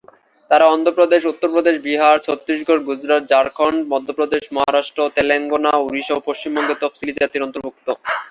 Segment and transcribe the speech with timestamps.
[0.51, 7.45] তারা অন্ধ্রপ্রদেশ, উত্তরপ্রদেশ, বিহার, ছত্তিশগড়, গুজরাট, ঝাড়খণ্ড, মধ্যপ্রদেশ, মহারাষ্ট্র, তেলেঙ্গানা, ওড়িশা ও পশ্চিমবঙ্গে তফসিলি জাতির
[7.45, 7.87] অন্তর্ভুক্ত।